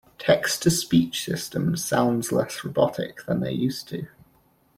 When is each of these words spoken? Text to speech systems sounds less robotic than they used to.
Text 0.17 0.63
to 0.63 0.71
speech 0.71 1.23
systems 1.23 1.85
sounds 1.85 2.31
less 2.31 2.63
robotic 2.63 3.23
than 3.27 3.39
they 3.39 3.51
used 3.51 3.87
to. 3.89 4.07